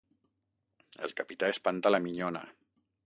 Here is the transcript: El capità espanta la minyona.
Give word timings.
El 1.07 1.13
capità 1.21 1.51
espanta 1.57 1.93
la 1.97 2.01
minyona. 2.07 2.43